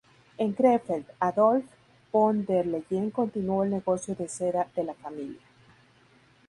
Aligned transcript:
En 0.39 0.53
Krefeld, 0.53 1.05
Adolf 1.19 1.63
von 2.11 2.43
der 2.47 2.65
Leyen 2.65 3.11
continuó 3.11 3.63
el 3.63 3.69
negocio 3.69 4.15
de 4.15 4.27
seda 4.27 4.67
de 4.75 4.83
la 4.83 4.95
familia. 4.95 5.39